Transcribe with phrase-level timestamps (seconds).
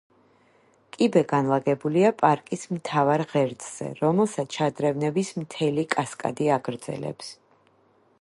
[0.95, 7.31] კიბე განლაგებულია პარკის მთავარ ღერძზე, რომელსაც შადრევნების მთელი კასკადი აგრძელებს.